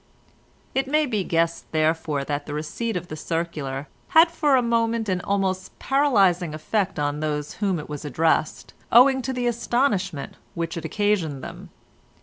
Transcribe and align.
It 0.73 0.87
may 0.87 1.05
be 1.05 1.23
guessed, 1.23 1.71
therefore, 1.71 2.23
that 2.23 2.47
the 2.47 2.55
receipt 2.55 2.97
of 2.97 3.07
the 3.07 3.15
circular 3.15 3.87
had 4.07 4.31
for 4.31 4.55
a 4.55 4.63
moment 4.63 5.07
an 5.07 5.21
almost 5.21 5.77
paralysing 5.77 6.55
effect 6.55 6.97
on 6.97 7.19
those 7.19 7.49
to 7.51 7.57
whom 7.59 7.77
it 7.77 7.87
was 7.87 8.03
addressed, 8.03 8.73
owing 8.91 9.21
to 9.21 9.31
the 9.31 9.45
astonishment 9.45 10.37
which 10.55 10.75
it 10.75 10.85
occasioned 10.85 11.43
them. 11.43 11.69